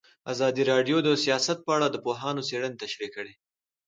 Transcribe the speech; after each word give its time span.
ازادي 0.33 0.63
راډیو 0.71 0.97
د 1.03 1.09
سیاست 1.23 1.57
په 1.65 1.71
اړه 1.77 1.87
د 1.89 1.97
پوهانو 2.05 2.45
څېړنې 2.49 2.79
تشریح 2.83 3.09
کړې. 3.15 3.33